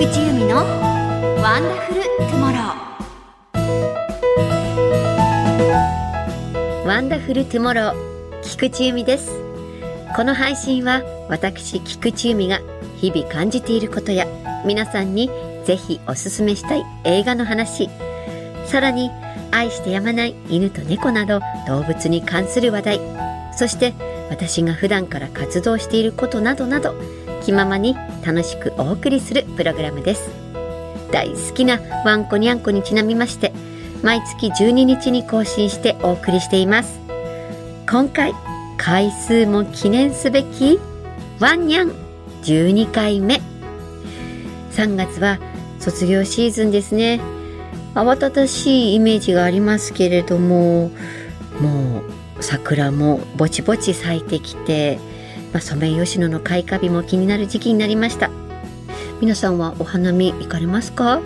[0.00, 9.30] 菊地由美のワンダフルトゥモローワンダフルトゥモロー菊地由美です。
[10.16, 12.60] この配信は私菊地由美が
[12.96, 14.26] 日々感じていることや
[14.64, 15.28] 皆さんに
[15.66, 17.90] ぜひおすすめしたい映画の話
[18.64, 19.10] さらに
[19.50, 23.00] 愛してやまない犬と猫など動物に関する話題
[23.54, 23.92] そして
[24.30, 26.94] 私が普段から活動していることなどなど
[27.44, 30.30] 気ままに楽しくお送りするプログラムです。
[31.10, 33.52] 大好きなワンコニャンコにちなみまして
[34.02, 37.00] 毎月12日に更新してお送りしています。
[37.88, 38.32] 今回
[38.76, 40.78] 回数も記念すべき
[41.40, 41.92] ワンニャン
[42.42, 43.40] 12回目。
[44.72, 45.38] 3月は
[45.78, 47.20] 卒業シーズンですね。
[47.94, 50.90] 慌ただしいイメージがありますけれども
[51.60, 52.02] も
[52.38, 54.98] う桜もぼちぼち咲いてきて、
[55.52, 58.30] まあ、ソメイヨシノの開花日も気になる時期になりました。
[59.20, 61.20] 皆さんはお花見行かれますか？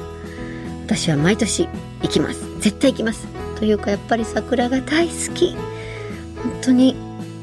[0.87, 1.69] 私は毎年
[2.03, 2.41] 行きます。
[2.61, 3.27] 絶対行きます。
[3.59, 5.55] というかやっぱり桜が大好き。
[6.43, 6.97] 本当に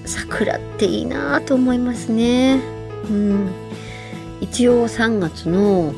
[0.06, 2.60] 桜っていいなと思いますね。
[3.10, 3.50] うん。
[4.42, 5.94] 一応3月の、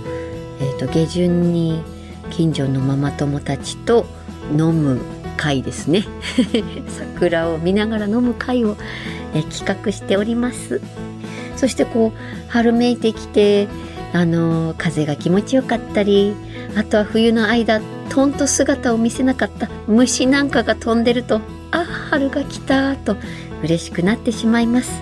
[0.59, 1.81] えーと下旬に
[2.29, 4.05] 近所のママ友たちと
[4.51, 4.99] 飲む
[5.37, 6.05] 会ですね。
[6.87, 8.75] 桜を見ながら飲む会を
[9.33, 10.81] え企画しております。
[11.55, 13.67] そしてこう春めいてきて
[14.13, 16.35] あの風が気持ちよかったり
[16.75, 23.15] あとは冬の間とんと姿を見せなかった虫なんかが飛んでるとあ春が来たと
[23.63, 25.01] 嬉しくなってしまいます、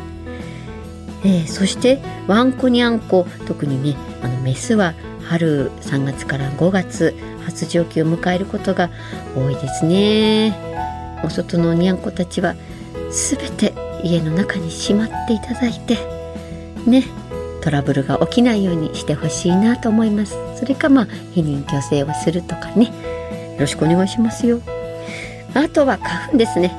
[1.25, 4.93] えー、そしてワンコニャンコ特にねあのメスは
[5.25, 8.89] 春3月から5月発情期を迎えることが
[9.35, 10.55] 多いですね。
[11.23, 12.55] お外のにゃんこたちは
[13.11, 13.70] すべて
[14.03, 15.97] 家の中にしまっていただいて
[16.85, 17.03] ね
[17.61, 20.35] トラブルが起きないようにしてほしいなと思います。
[20.57, 22.85] それかまあ避妊去勢をするとかね。
[23.53, 24.61] よろしくお願いしますよ。
[25.53, 26.75] あとは花粉ですね。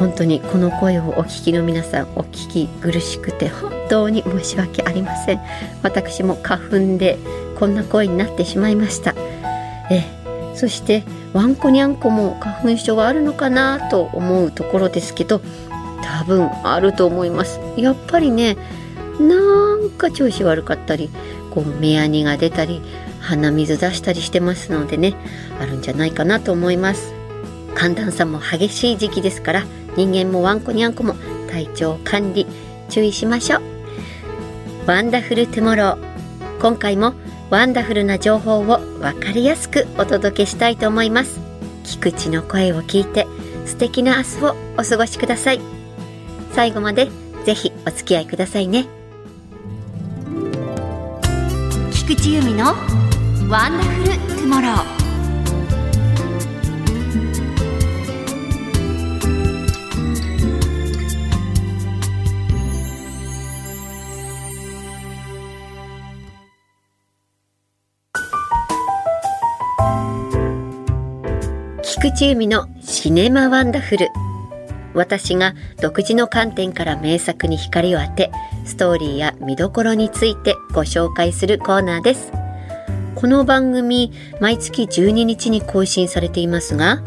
[0.00, 5.40] 本当にこの声をお聞きの皆さんお聞き苦しくて本当に申し訳ありません。
[5.84, 7.16] 私も花粉で
[7.56, 9.14] こんな声になってしまいました。
[9.90, 10.20] え。
[10.56, 15.40] そしてワンコニャンコも花粉症があるのかなと思うところですけど
[16.02, 17.60] 多分あると思います。
[17.76, 18.56] やっぱりね
[19.20, 21.10] なんか調子悪かったり
[21.50, 22.80] こう目やにが出たり
[23.20, 25.14] 鼻水出したりしてますのでね
[25.60, 27.12] あるんじゃないかなと思います。
[27.74, 29.64] 寒暖差も激しい時期ですから
[29.96, 31.14] 人間もワンコニャンコも
[31.50, 32.46] 体調管理
[32.88, 33.60] 注意しましょう。
[34.86, 35.98] ワンダフルトゥモロー。
[36.60, 37.14] 今回も
[37.50, 41.40] ワンダフルな情報を分かりやすくお届けしたいと思います。
[41.84, 43.26] 菊地の声を聞いて
[43.66, 45.79] 素敵な明日をお過ごしください。
[46.52, 47.08] 最後まで
[47.44, 48.86] ぜひお付き合いくださいね。
[51.92, 52.74] 菊地由美の
[53.48, 55.00] ワンダフルトゥモロー。
[71.82, 74.08] 菊池由美のシネマワンダフル。
[74.94, 78.30] 私が独自の観点から名作に光を当て
[78.64, 82.32] ストーリーや見どころについてご紹介するコーナーです。
[83.14, 87.02] この番組毎月12日に更新されていますが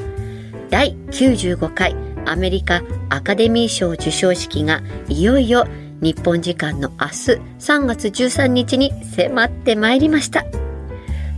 [0.69, 1.95] 第95回
[2.25, 5.65] アメリカアカデミー賞授賞式がいよいよ
[6.01, 7.13] 日本時間の明日
[7.59, 10.45] 3月13日に迫ってまいりました。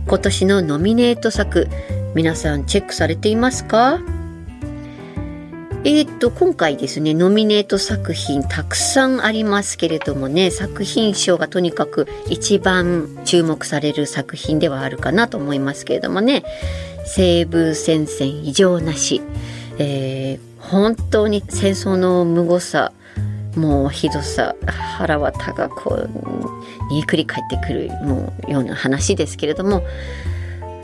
[0.06, 1.68] 今年のノミネート作
[2.14, 4.00] 皆さんチェックされていますか？
[5.88, 16.42] えー、っと今回ですねノミネート作品たくさんありますけれどもね作品賞がとにかく一番注目される作品ではあるかなと思いますけれどもね。
[17.06, 19.22] 西部戦線異常なし、
[19.78, 22.90] えー、本当に戦争の無誤さ
[23.54, 26.10] もうひどさ腹渡がこう
[26.90, 29.84] 煮えくり返ってくるもうような話ですけれども。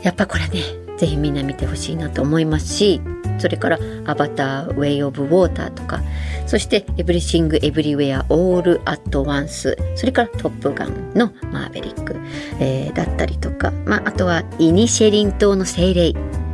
[0.01, 3.01] やっぱこれねぜひみんな見てほしいなと思いますし
[3.39, 6.01] それから「アバター・ウェイ・オブ・ウォーター」とか
[6.45, 12.15] そして「エブリシング・エブリウェア・オール・アット・ワンス」それから「トップガン」の「マーヴェリック」
[12.59, 16.13] えー、だったりとか、まあ、あとは「イニシェリン島の精霊」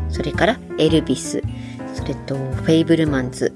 [0.09, 1.44] それから「エルビス」
[1.94, 3.53] それと「フェイブルマンズ」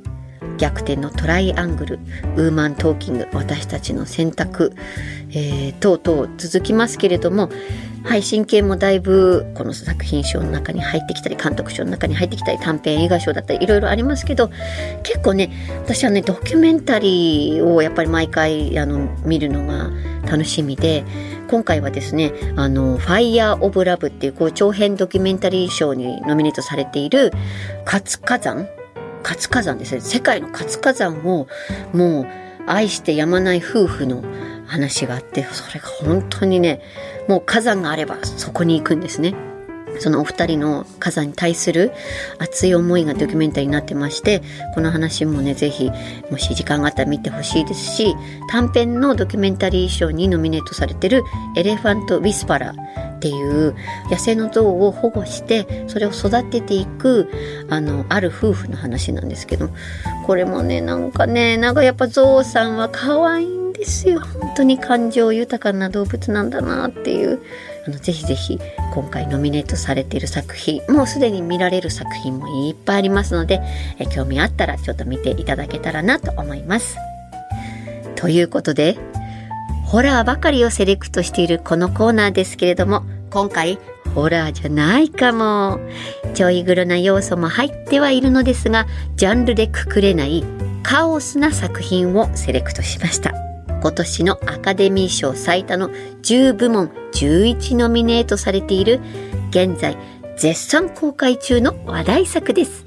[0.57, 2.00] 逆転のトライアングル
[2.35, 4.73] ウーマントーキング私たちの選択、
[5.29, 7.50] えー、等々続きますけれども
[8.03, 14.50] 配信系もだいぶこの作品賞の中に入ってきたり監督賞の中に入ってきたり短編映画賞だったりいろいろありますけど
[15.03, 15.51] 結構ね
[15.83, 19.89] 私はねドキュメンタリーをやっぱり毎回あの見るのが
[20.29, 21.05] 楽しみで
[21.50, 27.31] 今回はですねあの「ファイヤー・オブ・ラブ」っていうこう長編ドキュメンタリー賞にノミネートされている
[27.85, 28.67] 活火山
[29.24, 31.48] 活火山ですね世界の活火山を
[31.94, 32.28] もう
[32.68, 34.24] 愛してやまない夫婦の
[34.68, 36.81] 話があってそれが本当にね
[37.28, 39.34] もう火山があればそこに行くんですね。
[40.00, 41.92] そのお二人の火山に対する
[42.40, 44.42] 熱い思いがドキュメンタリーになってまして
[44.74, 45.92] この話もね是非
[46.31, 48.16] もし時間があったら見てほしいですし
[48.50, 51.24] 短編のドキュメンタリー賞にノミネートされてる
[51.56, 52.78] 「エレファント・ウィスパラー」
[53.24, 53.74] っていう
[54.12, 57.30] 野生の象を保護してそれを育てていく
[57.70, 59.70] あのある夫婦の話なんですけど
[60.25, 67.42] これもねなんかねなんかやっぱ象さんは可愛いんですよ本当に感情豊かな動物なんだなっていう
[67.88, 68.60] あのぜひぜひ
[68.94, 73.62] 今回ノミネートされている作品もうすでに見られる作品もいっぱいありますので
[74.00, 76.98] え興味あったらちょっと見ていただけたらなと思います。
[78.18, 78.98] ということで
[79.94, 83.80] ホラーばかりをセレクトしているこのコーナーですけれども今回
[84.13, 85.80] ホラーじゃないかも
[86.35, 88.85] ちょい黒な要素も入ってはいるのですが
[89.15, 90.44] ジャンルでくくれない
[90.83, 93.33] カオスな作品をセレクトしました。
[93.81, 99.01] 今年のアカデミー賞最多の10部門11ノミネートされている
[99.50, 99.97] 現在
[100.38, 102.86] 絶賛公開中の話題作です。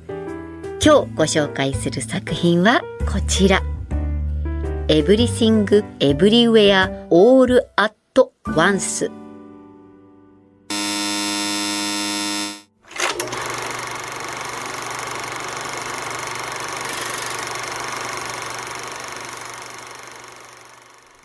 [0.80, 2.82] 今日ご紹介する作品は
[3.12, 3.62] こちら。
[4.86, 5.64] Everything
[5.98, 7.94] Everywhere All at
[8.44, 9.25] Once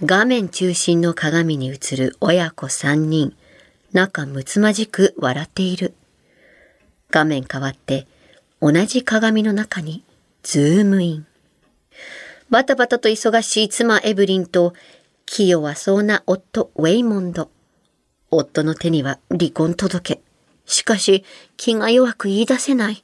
[0.04, 3.36] 画面中心の鏡に映る親子三人、
[3.94, 5.94] 仲睦まじく笑っている。
[7.12, 8.08] 画面変わって
[8.60, 10.04] 同じ鏡の中に
[10.42, 11.28] ズームイン。
[12.50, 14.74] バタバタと忙しい妻エブリンと
[15.28, 17.52] 気弱そうな夫ウェイモンド。
[18.32, 20.20] 夫の手には離婚届。
[20.66, 21.24] しかし
[21.58, 23.04] 気が弱く言い出せない。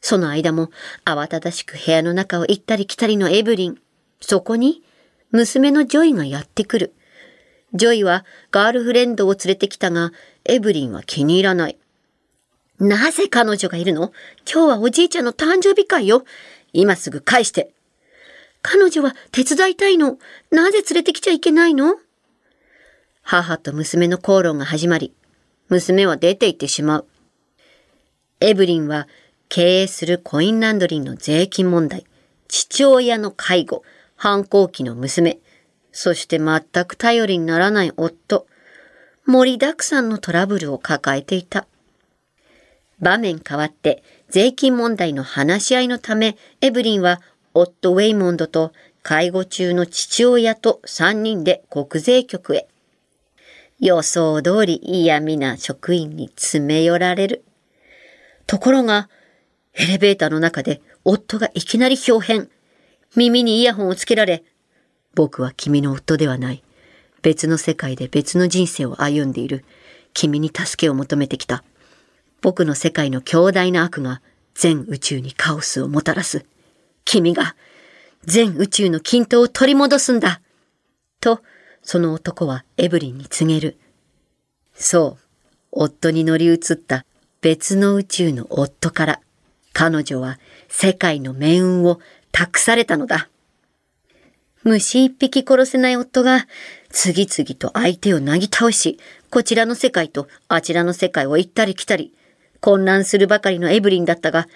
[0.00, 0.70] その間も
[1.04, 3.78] 慌ただしく部屋の中を行ったり来たりのエブリン。
[4.20, 4.82] そこに
[5.36, 6.94] 娘のジョイがやってくる。
[7.74, 10.12] ジョイはガールフレンドを連れてきたが、
[10.46, 11.78] エブリンは気に入らない。
[12.78, 14.12] なぜ彼女がいるの？
[14.50, 16.24] 今日はおじいちゃんの誕生日会よ。
[16.72, 17.70] 今すぐ返して。
[18.62, 20.18] 彼女は手伝いたいの？
[20.50, 21.96] なぜ連れてきちゃいけないの？
[23.22, 25.12] 母と娘の口論が始まり、
[25.68, 27.06] 娘は出て行ってしまう。
[28.40, 29.06] エブリンは
[29.48, 32.06] 経営するコインランドリーの税金問題、
[32.48, 33.82] 父親の介護、
[34.16, 35.38] 反抗期の娘、
[35.92, 38.46] そして全く頼りにならない夫、
[39.26, 41.66] 盛りだくさんのトラブルを抱えていた。
[43.00, 47.20] 場面変わって税金問題の話し合いのため、エブリンは
[47.54, 48.72] 夫ウェイモンドと
[49.02, 52.66] 介護中の父親と3人で国税局へ。
[53.78, 57.44] 予想通り嫌味な職員に詰め寄られる。
[58.46, 59.08] ところが、
[59.74, 62.50] エレベーターの中で夫がいきなり表変。
[63.16, 64.44] 耳にイヤホンをつけられ、
[65.14, 66.62] 僕は君の夫ではない。
[67.22, 69.64] 別の世界で別の人生を歩んでいる。
[70.12, 71.64] 君に助けを求めてきた。
[72.42, 74.20] 僕の世界の強大な悪が
[74.54, 76.44] 全宇宙にカオスをもたらす。
[77.04, 77.56] 君が
[78.24, 80.40] 全宇宙の均等を取り戻すんだ。
[81.20, 81.40] と、
[81.82, 83.78] その男はエブリンに告げる。
[84.74, 85.24] そう、
[85.72, 87.06] 夫に乗り移った
[87.40, 89.20] 別の宇宙の夫から、
[89.72, 92.00] 彼女は世界の命運を
[92.36, 93.30] 託されたのだ。
[94.62, 96.46] 虫一匹殺せない夫が
[96.90, 98.98] 次々と相手をなぎ倒し、
[99.30, 102.12] こちらの世界とあちらの世界を行ったり来たり、
[102.60, 104.48] 混乱するばかりのエブリンだったが、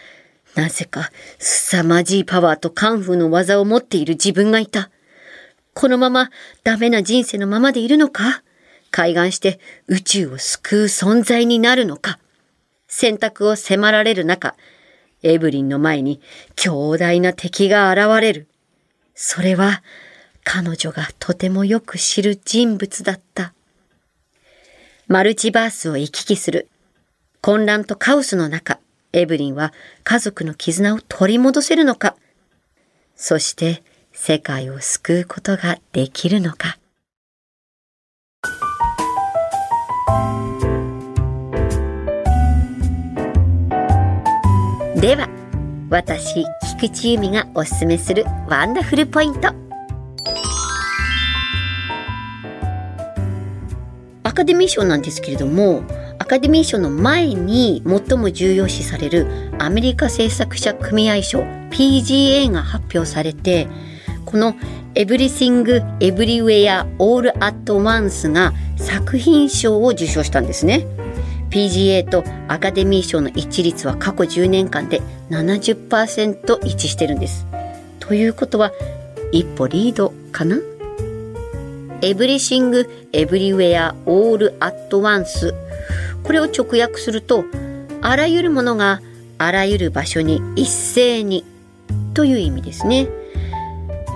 [0.57, 4.91] なぜか凄まじいパワーとカンフーの技を持っている自分がいた。
[5.73, 6.29] このまま
[6.65, 8.43] ダメな人生のままでいるのか？
[8.91, 12.19] 海岸して宇宙を救う存在になるのか？
[12.89, 14.55] 選択を迫られる中、
[15.23, 16.21] エブリンの前に
[16.57, 18.49] 強大な敵が現れる。
[19.15, 19.83] それは
[20.45, 23.53] 彼女がとてもよく知る人物だった。
[25.09, 26.69] マルチバースを行き来する。
[27.41, 28.79] 混乱とカオスの中、
[29.13, 29.73] エブリンは
[30.05, 32.17] 家族の絆を取り戻せるのか
[33.17, 36.79] そして世界を救うことができるのか
[45.01, 45.31] では
[45.89, 46.45] 私
[46.79, 49.49] 菊池由美がおすすめするワンダフルポイント
[54.25, 55.83] アカデミー賞なんですけれども
[56.19, 59.27] アカデミー賞の前に最も重要視される
[59.59, 61.41] アメリカ制作者組合賞
[61.71, 63.69] PGA が発表されて
[64.27, 64.55] この
[64.95, 65.65] 「Everything
[66.01, 71.00] Everywhere All at Once」が作品賞を受賞したんですね。
[71.51, 77.47] PGA とアカデミー賞の一致率は過去10年間で70%一致してるんです。
[77.99, 78.73] ということは
[79.33, 80.57] 一歩リードかな
[82.01, 85.53] ?Everything Everywhere All at Once
[86.23, 87.45] これを直訳すると
[88.01, 89.01] あらゆるものが
[89.39, 91.45] あらゆる場所に一斉に
[92.15, 93.09] という意味ですね。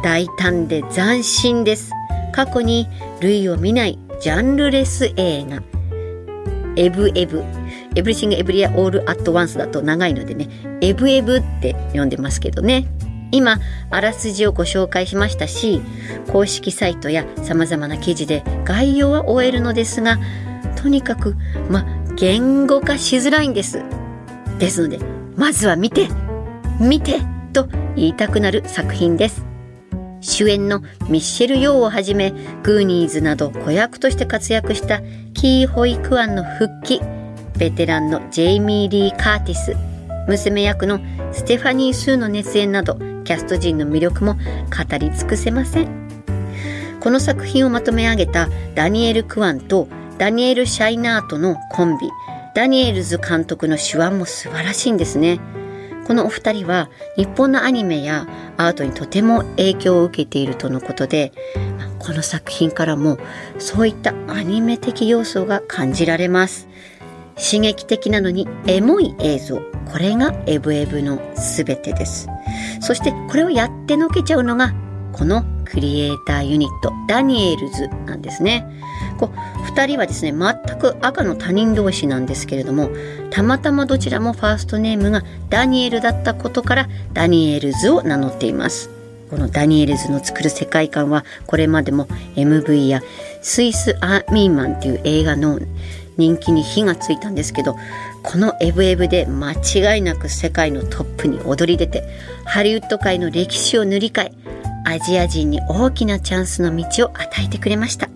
[0.02, 1.90] 大胆で斬新です。
[2.32, 2.88] 過去に
[3.20, 5.73] 類を見ないジャンルレス映画。
[6.76, 7.42] エブエブ。
[7.94, 10.48] エブリシングエブリアオールアットワンスだと長いのでね、
[10.80, 12.86] エブエブって呼んでますけどね。
[13.30, 13.58] 今、
[13.90, 15.80] あらすじをご紹介しましたし、
[16.30, 20.18] 公式サイトや様々な記事で概要は終えるのですが、
[20.76, 21.36] とにかく、
[21.68, 21.84] ま、
[22.16, 23.82] 言語化しづらいんです。
[24.58, 24.98] ですので、
[25.36, 26.08] まずは見て
[26.80, 27.20] 見て
[27.52, 29.44] と言いたくなる作品です。
[30.20, 35.02] 主演のミッシェル・ヨーをはじめグーニーズなど子役として活躍した
[35.44, 37.02] キー・ホイ・クアンの復帰
[37.58, 39.76] ベテランのジェイミー・リー・カーティス
[40.26, 41.00] 娘役の
[41.32, 44.40] ステファニー・スーの熱演などキャスト陣の魅力も語
[44.96, 46.08] り尽くせません。
[46.98, 49.86] この作品をまとめ上げたダニエル・クワンと
[50.16, 52.08] ダニエル・シャイナートのコンビ
[52.54, 55.40] ダニエルズ監督の手腕も素晴らしいんですね。
[56.06, 61.32] このお二人は日本のアニメやアートにとても影響を受けているとのことで
[62.04, 63.18] この作品からも
[63.58, 66.68] そういったアニメ的要素が感じられます。
[67.36, 69.56] 刺激的なのにエモい映像。
[69.90, 72.28] これがエブエブの全てです。
[72.80, 74.74] そしてこれをやってのけちゃうのが
[75.12, 78.66] このクリエイターユニットダニエルズなんですね。
[79.18, 82.90] こう2人はですね全く赤の他人同士なんですけれども
[83.30, 88.93] たまたまどちらもファーストネームがダニエルだったことからダニエルズを名乗っています。
[89.30, 93.02] このダニエルズの作る世界観はこれまでも MV や
[93.42, 95.58] スイス・アーミーマンっていう映画の
[96.16, 97.76] 人気に火がついたんですけど
[98.22, 102.04] このエブエブで間違いなく世界のトップに躍り出て
[102.44, 104.32] ハリウッド界の歴史を塗り替え
[104.86, 108.08] アジア人に大きなチャンスの道を与えてくれました。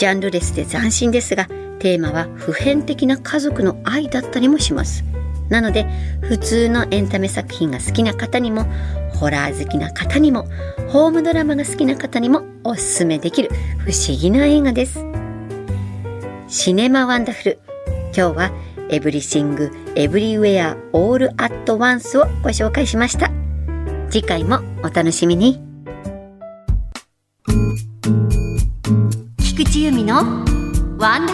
[0.00, 1.44] ジャンルレスで斬新ですが
[1.78, 5.04] テーマは普遍的な家族の愛だったりもします。
[5.50, 5.84] なので
[6.22, 8.64] 普通のエンタメ作品が好きな方にも
[9.14, 10.46] ホラー好きな方にも
[10.88, 15.04] ホームドラマが好きな方にもおすすめできる不思議な映画です。
[16.48, 17.58] シネマワンダフル。
[18.16, 18.52] 今日は
[18.88, 23.30] エブリシングエブリウェアオールアットワンスをご紹介しました。
[24.08, 25.60] 次回もお楽しみに。
[29.38, 30.16] 菊池由美の
[30.98, 31.26] ワン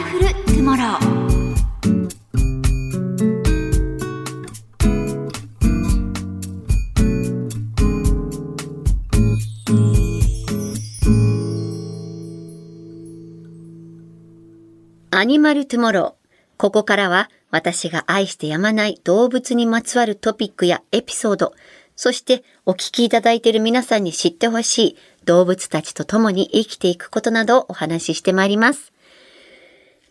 [15.18, 16.58] アニマルトゥモロー。
[16.58, 21.54] ここからは私が愛してやまない動物にまつわるトピックやエピソード、
[21.96, 28.92] そしてお聞きいただいている皆さんに知ってほしい動物たちと共に生きていくことなどをお話ししてまいります。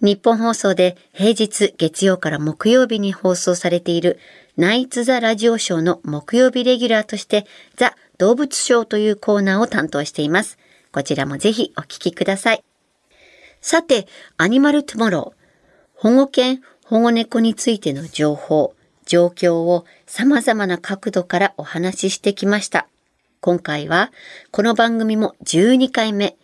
[0.02, 4.18] 日本放送で平日月曜から木曜日に放送されている
[4.58, 7.46] ナイツ・ザ・ラジオショーの木曜日レギュラーとして
[7.76, 10.58] ザ・動物ショーというコーナーを担当しています。
[10.92, 12.64] こちらもぜひお聞きください。
[13.68, 14.06] さて、
[14.38, 16.00] アニマルトゥモロー。
[16.00, 18.76] 保護犬、保護猫についての情報、
[19.08, 22.88] 状況を様々な角度からお話ししてきました。
[23.42, 24.12] 今回は
[24.52, 26.38] この番組も12回目、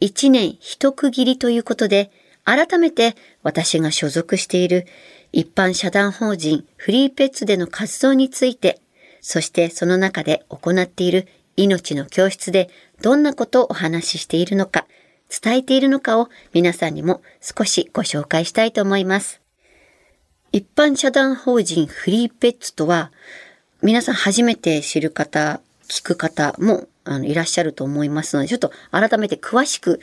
[0.00, 2.10] 1年一区切りということで、
[2.44, 4.86] 改めて私が所属している
[5.32, 8.80] 一般社団法人フリーペッツでの活動について、
[9.20, 11.28] そしてその中で行っている
[11.58, 12.70] 命の教室で
[13.02, 14.86] どんなことをお話ししているのか、
[15.28, 19.40] 伝えているのかを皆さんにも少しご紹介したいと思います。
[20.52, 23.12] 一般社団法人フリーペッツとは、
[23.82, 30.00] 皆さん初めて知る方、聞く方もあのいらっしゃると思いますので、ちょっと改めて詳しく、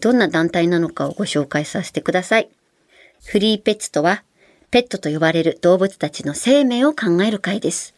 [0.00, 2.50] どんな団体なのかをご紹介させてください。
[3.24, 4.24] フリーペッツとは、
[4.70, 7.94] ペットと呼ばれる動物たちの生命を考える会です。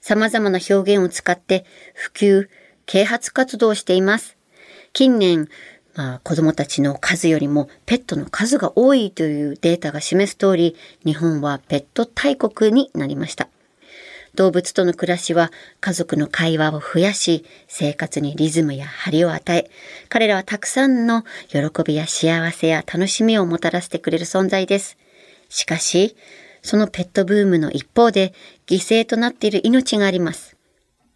[0.00, 1.64] 様々な表現を使って
[1.94, 2.48] 普及、
[2.86, 4.36] 啓発活動をしています。
[4.92, 5.48] 近年、
[5.94, 13.48] まあ、子供たちの数よりもペットの数が多いというデータが示す通り、日本はペット大国になりました。
[14.34, 19.70] 動物との暮らしは家族の会話を増やし、生活にリズムや張りを与え、
[20.08, 24.96] 彼らはたくさんの喜びや幸せや楽しみをもたらしてくれる存在です。
[25.50, 26.16] しかし、
[26.62, 28.32] そのペットブームの一方で
[28.66, 30.56] 犠牲となっている命があります。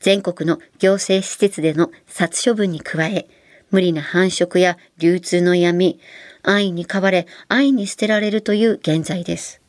[0.00, 3.26] 全国の行政施設での殺処分に加え、
[3.70, 5.98] 無理な繁殖や流通の闇、
[6.42, 9.60] 愛に飼われ、愛に捨てられるという現在です。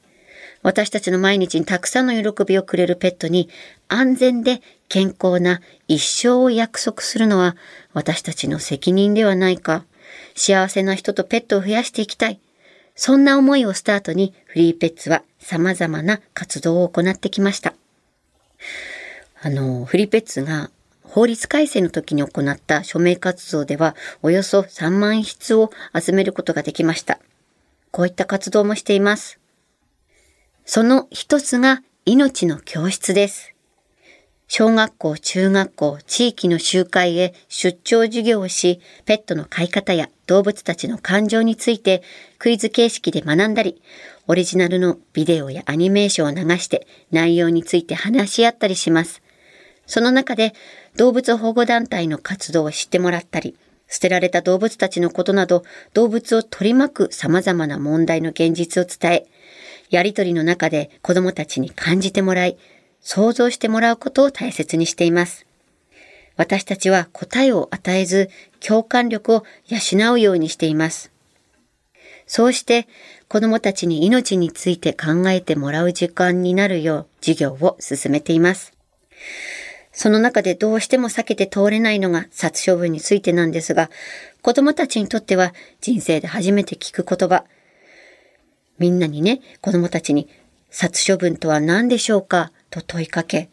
[0.64, 3.50] 私たちの毎日にたくさんの喜びをくれるペットに
[3.88, 7.56] 安全で健康な一生を約束するのは
[7.94, 9.86] 私たちの責任ではないか。
[10.36, 12.40] 幸せな人とペットを増やしていきたい。
[12.96, 17.74] そんな思いをスタートにフリーペッツは様々な活動を行ってきました。
[19.42, 20.72] あの、フリーペッツが
[21.10, 27.20] 法律改正の時に行った署名活動ではおよそ3万筆を集めることができました。
[27.92, 29.40] こういった活動もしています。
[30.66, 33.54] その一つが命の教室です。
[34.50, 42.02] 小学校、中学校、地域の集会へ出張授業をし、ペットの飼い方や動物たちの感情について
[42.38, 43.82] クイズ形式で学んだり、
[44.28, 49.22] オリジナルのビデオやアニメーションを流して内容について話し合ったりします。
[49.88, 50.54] その中で
[50.96, 53.56] 動物保護団体の活動を知ってもらったり、
[53.88, 55.64] 捨てられた動物たちのことなど
[55.94, 59.28] 動物を取り巻く様々な問題の現実を伝え、
[59.90, 62.58] やりとりの中で子供たちに感じてもらい、
[63.02, 65.46] 想像してもらうことを大切にしています。
[66.36, 68.30] 私たちは答えを与えず、
[68.60, 71.12] 共感力を養うようにしています。
[72.28, 72.88] そうして
[73.30, 78.74] 子供たちに命について考えてもらう時間になるよう授業を進めています。
[80.00, 83.90] その中でどうしても避けて通れないのが殺処分についてなんですが、
[84.44, 87.46] 子供たちにとっては人生で初めて聞く言葉。
[88.78, 90.30] みんなにね、子供たちに
[90.70, 92.52] 殺処分とは何でしょうか？
[92.70, 93.50] と問いかけ、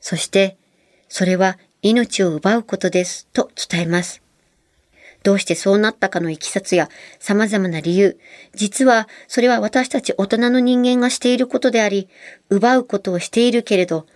[0.00, 0.56] そして、
[1.08, 4.20] それは命を奪うことですと伝えます。
[5.22, 6.88] どうしてそうなったかのいきさつや
[7.20, 8.18] 様々な理由、
[8.52, 12.08] 実はそれは私たち大人の人間がしていることであり、
[12.50, 14.06] 奪うことをしているけれど、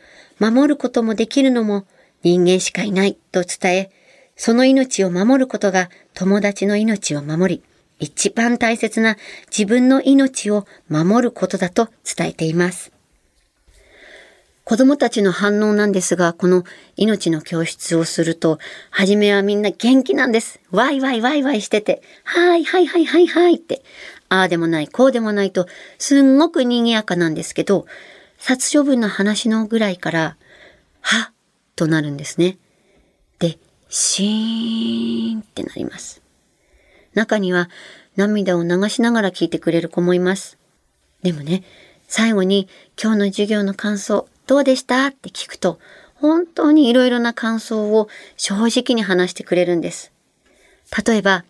[0.50, 1.87] 守ることもできるのも
[2.25, 3.90] 人間しかいないと伝え、
[4.34, 7.62] その命を守ることが友達の命を守り、
[8.00, 9.16] 一番大切な
[9.56, 12.90] 自分の命を守ることだと伝えています。
[14.64, 16.64] 子供たちの反応なんですが、この
[16.97, 18.58] 命の教室をすると、
[18.90, 20.58] はじめはみんな元気なんです。
[20.73, 23.82] ワイワイワイワイしてて、はいはいはいはいはいって、
[24.28, 25.67] ああでもない、こうでもないと、
[25.99, 27.86] すんごく賑やかなんですけど、
[28.45, 30.37] 殺処分の話のぐらいから、
[31.00, 31.31] は
[31.76, 32.59] となるんですね。
[33.39, 33.57] で、
[33.89, 36.23] シーンってなります。
[37.15, 37.71] 中には
[38.17, 40.59] 涙を流しながら聞いてくれる子もいます。
[41.23, 41.63] でもね、
[42.09, 42.69] 最後に
[43.00, 45.07] 今日の授業の感想どうでした？
[45.07, 45.78] って聞くと、
[46.17, 50.11] 本当にいろいろな感想を正直に話してくれるんです。
[51.07, 51.45] 例えば、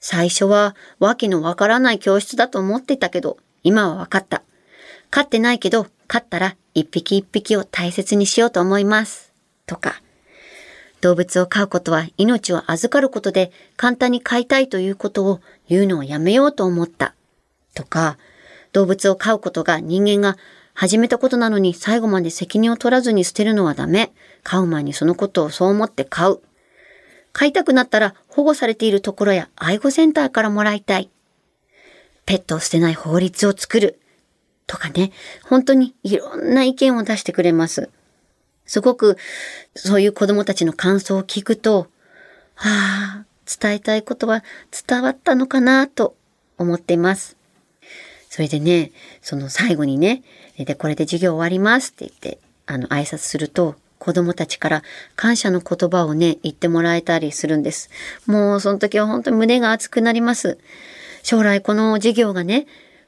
[0.00, 4.42] 最初はわけのわからない教室だと思ってたけど、今はわかった。
[5.08, 9.32] 飼ってないけど、飼ったら一匹一匹を大切にしようと思います。
[9.66, 10.00] とか、
[11.00, 17.14] 動物を飼うことは命を預かることで簡単に飼いたいということを言うのをやめようと思った。
[17.74, 18.18] とか、
[18.72, 20.36] 動物を飼うことが人間が
[20.74, 24.12] 始めたことなのに最後まで責任を取らずに捨てるのはダメ。
[24.42, 26.42] 飼う前にそのことをそう思って飼う。
[27.32, 31.10] 飼いたくなったら保護されているところや愛護センターからもらいたい。
[32.26, 34.00] ペットを捨てない法律を作る。
[34.66, 35.12] とかね、
[35.44, 37.90] 本当にいろんな意見を出してくれます。
[38.66, 39.16] すごく
[39.74, 41.88] そういう子供たちの感想を聞くと、
[42.54, 44.42] はあ、伝えたいことは
[44.86, 46.16] 伝わったのかなと
[46.58, 47.36] 思っています。
[48.28, 50.22] それでね、その最後にね、
[50.58, 54.82] で、これで授業終わりますって言って、あの、挨拶すると、子供たちから
[55.14, 57.88] 感謝の言葉をね、言ってもらえたりするんです。
[58.26, 60.58] もう、その時は本当に胸が熱くなります。
[61.22, 62.66] 将来この授業がね、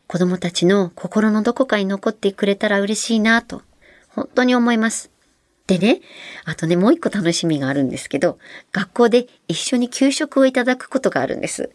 [0.09, 3.61] 子供たちの心のどこかに残ってくれたら嬉しいなと、
[4.09, 5.11] 本当に思います。
[5.67, 6.01] でね、
[6.47, 8.39] あとね、もう一個楽しみがあるんですけど、
[8.73, 11.71] 学校で一緒に給食をいただくことがあるんです。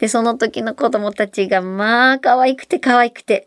[0.00, 3.46] で、その時の子供たちが、まあ、可愛くて可愛くて、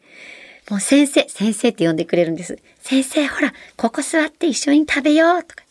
[0.70, 2.60] もう先生、先生って呼んでくれるんです。
[2.82, 5.66] 先生、ほら、ここ座って一緒に食べようとか。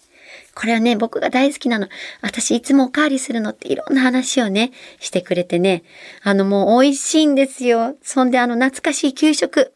[0.54, 1.88] これはね、僕が大好きなの。
[2.20, 5.82] 私いつもおかわりするのっていろんな話をね、してくれてね。
[6.22, 7.96] あのもう美味しいんですよ。
[8.02, 9.72] そんであの懐かしい給食。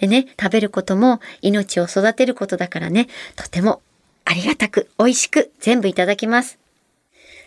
[0.00, 3.82] でね、食べることも命を育てることだからね、とても
[4.24, 6.58] ありがたく、美味しく全部いただきます。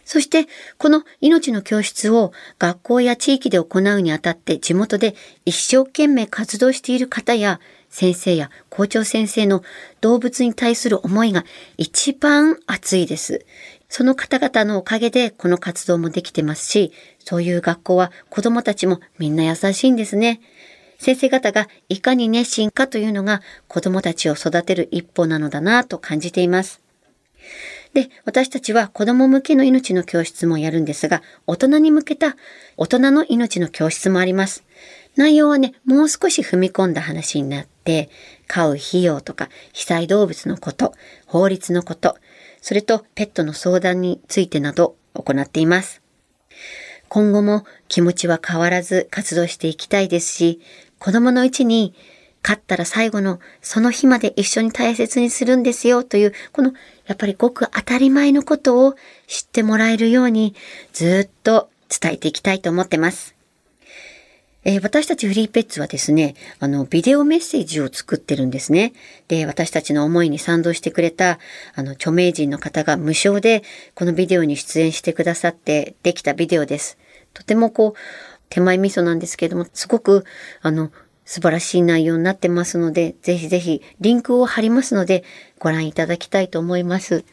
[0.03, 0.47] そして、
[0.77, 7.59] この命の教室を学校や地域で行うにあたって地元で一生懸命活動している方や
[7.91, 9.63] 先生や校長先生の
[9.99, 11.43] 動物に対する思いが
[11.77, 13.45] 一番熱いです。
[13.89, 20.39] その方々のおかげでこの活動もできてますし、そういう学校は子供たちもみんな優しいんですね。
[20.97, 26.81] 先生方がいかに熱心かというのが子供たちを育てる一歩なのだなと感じています。
[27.93, 32.37] で、私たちは子供向けの命の教室もやるんですが、大人に向けた
[32.77, 34.63] 大人の命の教室もあります。
[35.17, 38.09] 内容はね、もう少し踏み込んだ話になって、
[38.47, 40.93] 飼う費用とか、被災動物のこと、
[41.25, 42.17] 法律のこと、
[42.61, 46.01] それとペットの相談についてなど行っています。
[47.09, 50.61] 今後も気持ちは変わらず活動していきたいですし、
[50.97, 51.93] 子供のうちに
[52.43, 56.73] 勝ったら最後のその日まで一緒に大切にするんですよという、この
[57.05, 58.95] やっぱりごく当たり前のことを
[59.27, 60.55] 知ってもらえるように
[60.93, 63.40] ずっと伝えていきたいと思ってます。
[64.63, 68.93] えー、私たちフリーペッツはですね、あの、ビデオメッセージを作ってるんですね。
[69.27, 71.39] で、私たちの思いに賛同してくれた、
[71.73, 73.63] あの、著名人の方が無償で、
[73.95, 76.99] このビデオに出演してくださってできたビデオです。
[77.33, 77.99] とてもこう、
[78.49, 80.25] 手前味噌なんですけれども、すごく、
[80.61, 80.91] あの、
[81.25, 85.23] 素晴らしい内容になってますので、ぜひぜひリンクを貼りますので、
[85.57, 87.23] ご覧いただきたいと思います。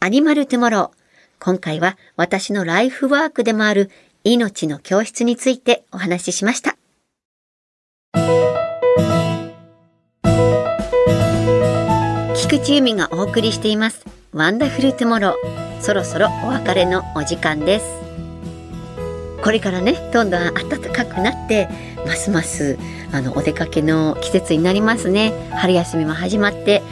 [0.00, 1.06] アニマルトゥモロー。
[1.38, 3.90] 今回は私のライフワークでもある
[4.34, 6.76] 命の教室についてお話ししました。
[12.34, 14.04] 菊地由美がお送りしています。
[14.32, 15.80] ワンダフルトゥモロー。
[15.80, 17.86] そろそろお別れのお時間です。
[19.42, 21.68] これからね、どんどん暖かくなって、
[22.04, 22.78] ますます
[23.12, 25.32] あのお出かけの季節になりますね。
[25.52, 26.82] 春休みも始まって、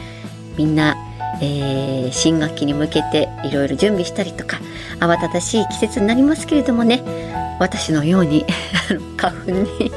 [0.57, 0.95] みんな
[1.41, 4.59] えー、新学期に向けていろいろ準備したりとか
[4.99, 7.03] 慌ただしい季節になりますけれどもね
[7.59, 8.45] 私のように
[9.17, 9.91] 花粉に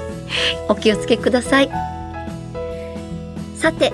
[0.69, 1.71] お気をつけください。
[3.57, 3.93] さて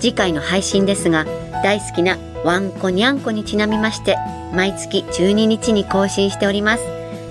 [0.00, 1.26] 次回の配信ですが
[1.62, 4.16] 大好きなワンコニャンコにちなみまして
[4.52, 6.84] 毎月12日に更新しております。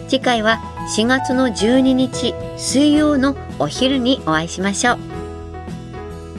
[0.08, 0.60] 次回は
[0.98, 4.98] 4月の12日水曜のお昼にお会いしましょう。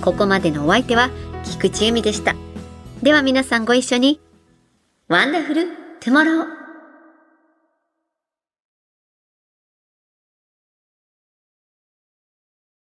[0.02, 1.10] ここまでのお相手は
[1.44, 2.34] 菊池由美でした。
[3.02, 4.20] では皆さんご一緒に。
[5.08, 5.66] Wonderful
[6.00, 6.61] Tomorrow!